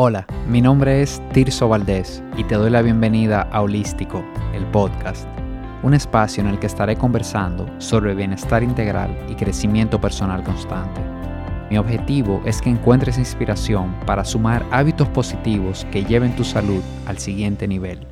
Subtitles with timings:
[0.00, 4.24] Hola, mi nombre es Tirso Valdés y te doy la bienvenida a Holístico,
[4.54, 5.26] el podcast,
[5.82, 11.00] un espacio en el que estaré conversando sobre bienestar integral y crecimiento personal constante.
[11.68, 17.18] Mi objetivo es que encuentres inspiración para sumar hábitos positivos que lleven tu salud al
[17.18, 18.06] siguiente nivel.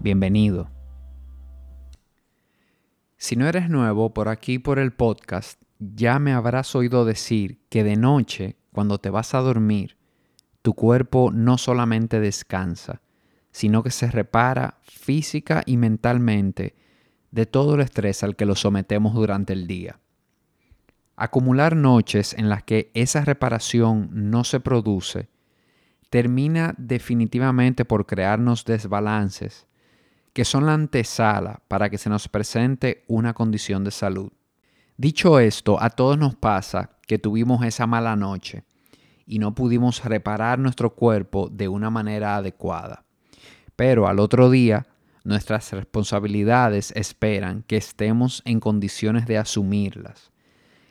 [0.00, 0.68] Bienvenido.
[3.18, 7.84] Si no eres nuevo por aquí por el podcast, ya me habrás oído decir que
[7.84, 9.99] de noche, cuando te vas a dormir,
[10.62, 13.00] tu cuerpo no solamente descansa,
[13.50, 16.74] sino que se repara física y mentalmente
[17.30, 20.00] de todo el estrés al que lo sometemos durante el día.
[21.16, 25.28] Acumular noches en las que esa reparación no se produce
[26.08, 29.66] termina definitivamente por crearnos desbalances
[30.32, 34.32] que son la antesala para que se nos presente una condición de salud.
[34.96, 38.64] Dicho esto, a todos nos pasa que tuvimos esa mala noche
[39.30, 43.04] y no pudimos reparar nuestro cuerpo de una manera adecuada.
[43.76, 44.88] Pero al otro día,
[45.22, 50.32] nuestras responsabilidades esperan que estemos en condiciones de asumirlas.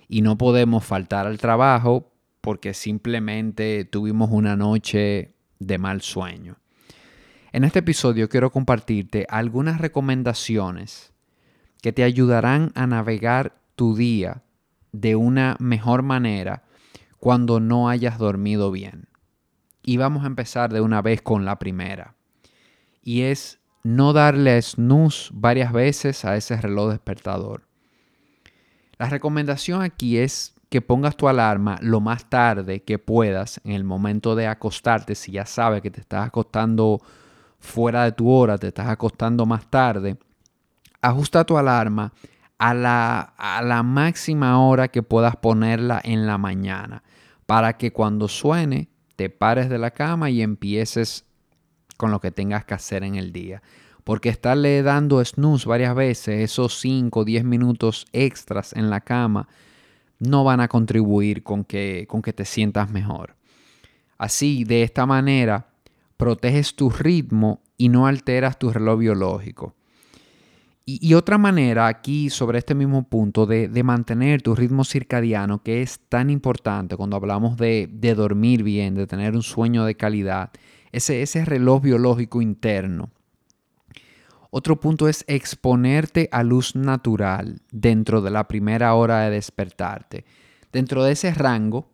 [0.07, 6.59] Y no podemos faltar al trabajo porque simplemente tuvimos una noche de mal sueño.
[7.51, 11.11] En este episodio quiero compartirte algunas recomendaciones
[11.81, 14.43] que te ayudarán a navegar tu día
[14.93, 16.63] de una mejor manera
[17.19, 19.07] cuando no hayas dormido bien.
[19.83, 22.15] Y vamos a empezar de una vez con la primera.
[23.01, 27.63] Y es no darle snooze varias veces a ese reloj despertador.
[28.97, 33.83] La recomendación aquí es que pongas tu alarma lo más tarde que puedas en el
[33.83, 35.15] momento de acostarte.
[35.15, 37.01] Si ya sabes que te estás acostando
[37.59, 40.17] fuera de tu hora, te estás acostando más tarde,
[41.01, 42.13] ajusta tu alarma
[42.57, 47.03] a la, a la máxima hora que puedas ponerla en la mañana
[47.49, 51.25] para que cuando suene te pares de la cama y empieces
[51.97, 53.63] con lo que tengas que hacer en el día.
[54.03, 59.47] Porque estarle dando snooze varias veces, esos 5 o 10 minutos extras en la cama,
[60.19, 63.35] no van a contribuir con que, con que te sientas mejor.
[64.19, 65.71] Así, de esta manera,
[66.17, 69.75] proteges tu ritmo y no alteras tu reloj biológico.
[70.91, 75.99] Y, otra manera aquí sobre este mismo punto de, mantener tu ritmo circadiano, que es
[76.09, 80.49] tan importante cuando hablamos de, dormir bien, de tener un sueño de calidad,
[80.91, 83.11] ese, ese reloj biológico interno.
[84.49, 90.25] Otro punto es exponerte a luz natural dentro de la primera hora de despertarte.
[90.73, 91.87] Dentro de ese rango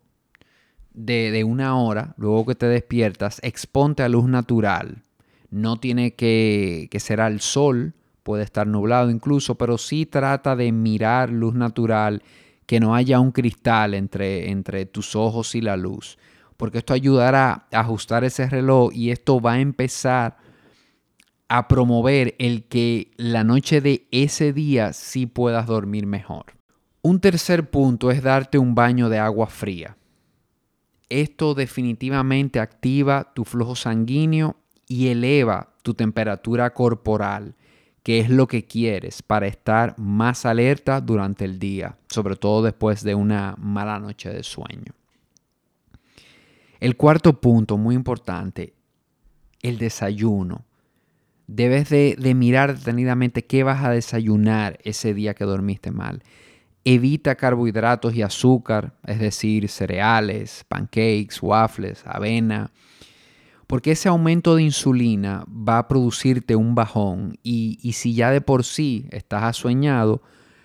[0.94, 5.02] de, una hora, luego que te despiertas, exponte a luz natural.
[5.50, 7.92] No tiene que, que ser al sol,
[8.26, 12.24] puede estar nublado incluso, pero sí trata de mirar luz natural,
[12.66, 16.18] que no haya un cristal entre, entre tus ojos y la luz,
[16.56, 20.38] porque esto ayudará a ajustar ese reloj y esto va a empezar
[21.46, 26.46] a promover el que la noche de ese día sí puedas dormir mejor.
[27.02, 29.96] Un tercer punto es darte un baño de agua fría.
[31.08, 34.56] Esto definitivamente activa tu flujo sanguíneo
[34.88, 37.54] y eleva tu temperatura corporal
[38.06, 43.02] qué es lo que quieres para estar más alerta durante el día, sobre todo después
[43.02, 44.94] de una mala noche de sueño.
[46.78, 48.74] El cuarto punto, muy importante,
[49.60, 50.64] el desayuno.
[51.48, 56.22] Debes de, de, mirar detenidamente qué vas a desayunar ese día que dormiste mal.
[56.84, 62.70] Evita carbohidratos y azúcar, es decir, cereales, pancakes, waffles, avena,
[63.66, 68.64] porque ese aumento de insulina va a producirte un bajón y, si ya de por
[68.64, 70.22] sí estás asueñado,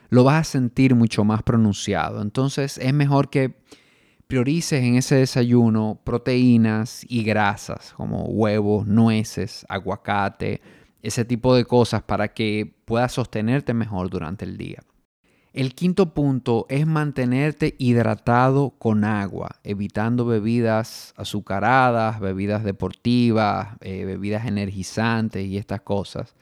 [0.10, 2.22] lo vas a sentir mucho más pronunciado.
[2.22, 3.56] Entonces es mejor que
[4.28, 10.62] priorices en ese desayuno proteínas y grasas como huevos, nueces, aguacate,
[11.02, 14.84] ese tipo de cosas para que puedas sostenerte mejor durante el día.
[15.54, 24.46] El quinto punto es mantenerte hidratado con agua, evitando bebidas azucaradas, bebidas deportivas, eh, bebidas
[24.46, 26.36] energizantes y estas cosas.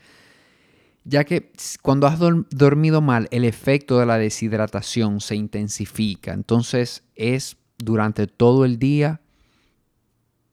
[1.06, 1.52] Ya que
[1.82, 6.34] cuando has dormido mal, el efecto de la deshidratación se intensifica.
[6.34, 9.22] Entonces es durante todo el día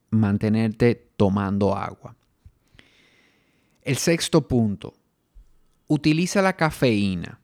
[0.09, 2.15] mantenerte tomando agua.
[3.83, 4.95] El sexto punto,
[5.87, 7.39] utiliza la cafeína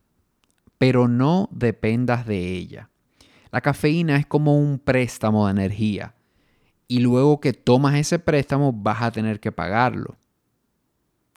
[0.84, 2.90] pero no dependas de ella.
[3.52, 6.14] La cafeína es como un préstamo de energía
[6.90, 10.18] y luego que tomas ese préstamo vas a tener que pagarlo.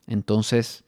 [0.05, 0.83] Entonces,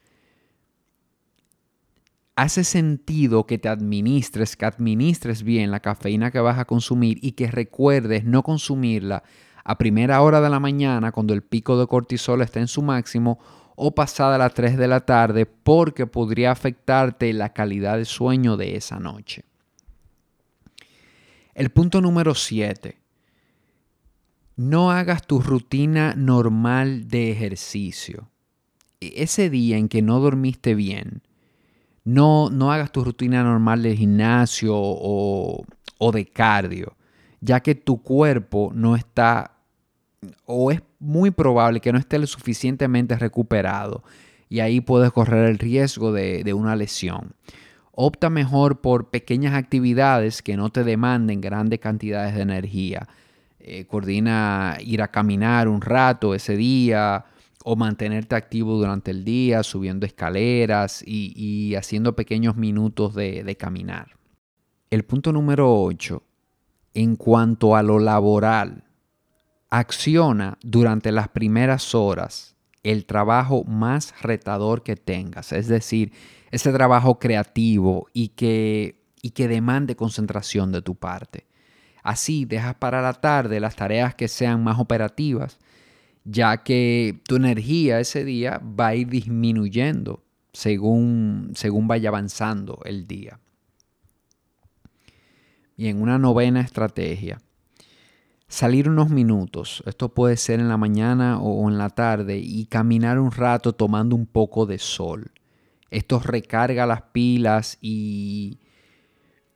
[2.36, 7.32] hace sentido que te administres, que administres bien la cafeína que vas a consumir y
[7.32, 9.24] que recuerdes no consumirla
[9.64, 13.40] a primera hora de la mañana cuando el pico de cortisol está en su máximo
[13.82, 18.76] o pasada las 3 de la tarde porque podría afectarte la calidad de sueño de
[18.76, 19.46] esa noche.
[21.54, 23.00] El punto número 7.
[24.58, 28.30] No hagas tu rutina normal de ejercicio.
[29.00, 31.22] E-, ese día en que no dormiste bien,
[32.04, 35.64] no, no hagas tu rutina normal de gimnasio o,
[35.98, 36.98] o de cardio,
[37.40, 39.56] ya que tu cuerpo no está
[40.44, 44.04] o es muy probable que no esté lo suficientemente recuperado
[44.50, 47.34] y ahí puedes correr el riesgo de, una lesión.
[47.92, 53.08] Opta mejor por pequeñas actividades que no te demanden grandes cantidades de energía.
[53.60, 57.26] Eh, coordina ir a caminar un rato ese día
[57.64, 64.16] o mantenerte activo durante el día, subiendo escaleras y, haciendo pequeños minutos de, de caminar.
[64.90, 66.24] El punto número 8,
[66.96, 68.86] en cuanto a lo laboral,
[69.70, 76.12] Acciona durante las primeras horas el trabajo más retador que tengas, es decir,
[76.52, 81.46] ese trabajo creativo y que, y que demande concentración de tu parte.
[82.02, 85.60] Así dejas para la tarde las tareas que sean más operativas,
[86.24, 90.24] ya que tu energía ese día va a ir disminuyendo
[90.54, 93.40] según, según vaya avanzando el día.
[95.76, 97.40] Y en una novena estrategia,
[98.50, 103.20] salir unos minutos, esto puede ser en la mañana o en la tarde, y caminar
[103.20, 105.32] un rato tomando un poco de sol.
[105.92, 108.60] Esto recarga las pilas y,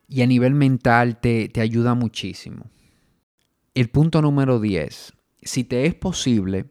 [0.08, 2.70] y a nivel mental te, te ayuda muchísimo.
[3.74, 5.14] El punto número 10.
[5.42, 6.66] Si te es posible,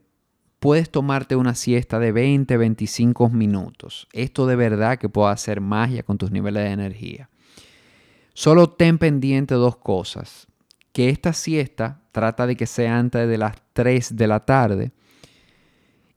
[0.59, 4.07] puedes tomarte una siesta de 20, 25 minutos.
[4.13, 7.29] Esto de verdad que puede hacer magia con tus niveles de energía.
[8.33, 10.47] Solo ten pendiente dos cosas
[10.93, 14.93] que esta siesta trata de que sea antes de las 3 de la tarde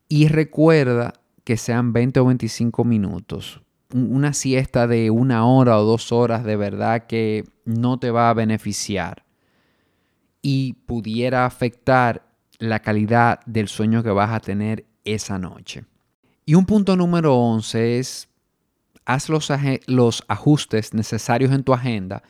[0.08, 3.62] y recuerda que sean 20 o 25 minutos.
[3.92, 8.34] Una siesta de una hora o dos horas de verdad que no te va a
[8.34, 9.24] beneficiar
[10.42, 12.28] y pudiera afectar
[12.58, 15.84] la calidad del sueño que vas a tener esa noche.
[16.44, 18.28] Y un punto número 11 es,
[19.04, 19.50] haz los,
[19.86, 22.22] los ajustes necesarios en tu agenda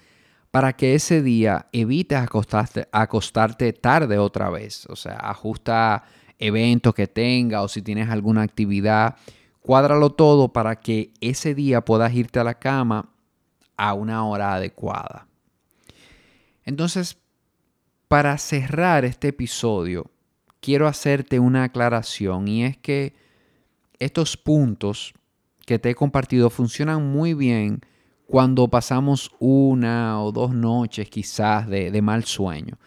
[0.56, 4.86] para que ese día evites acostarte, acostarte tarde otra vez.
[4.86, 6.04] O sea, ajusta
[6.38, 9.16] eventos que tenga o si tienes alguna actividad,
[9.60, 13.10] cuádralo todo para que ese día puedas irte a la cama
[13.76, 15.26] a una hora adecuada.
[16.64, 17.18] Entonces,
[18.08, 20.10] para cerrar este episodio,
[20.60, 23.14] quiero hacerte una aclaración y es que
[23.98, 25.12] estos puntos
[25.66, 27.82] que te he compartido funcionan muy bien
[28.26, 32.78] cuando pasamos una o dos noches quizás de, mal sueño.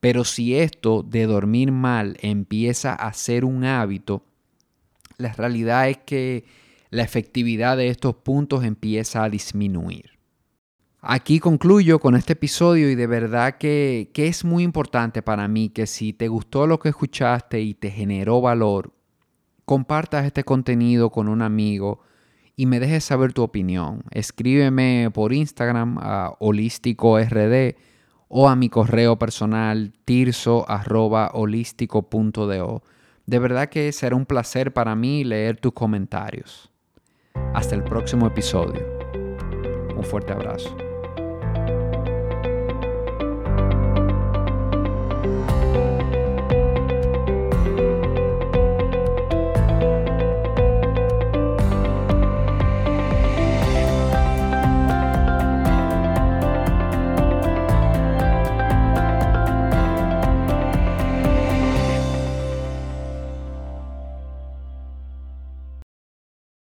[0.00, 4.24] Pero si esto de dormir mal empieza a ser un hábito,
[5.18, 6.44] la realidad es que
[6.90, 10.18] la efectividad de estos puntos empieza a disminuir.
[11.00, 15.68] Aquí concluyo con este episodio y de verdad que, que, es muy importante para mí
[15.68, 18.92] que si te gustó lo que escuchaste y te generó valor,
[19.64, 22.02] compartas este contenido con un amigo
[22.56, 24.02] y me dejes saber tu opinión.
[24.10, 27.26] Escríbeme por Instagram a holísticord
[28.28, 32.82] o a mi correo personal tirso.holístico.do.
[33.26, 36.70] De verdad que será un placer para mí leer tus comentarios.
[37.54, 38.82] Hasta el próximo episodio.
[39.96, 40.76] Un fuerte abrazo.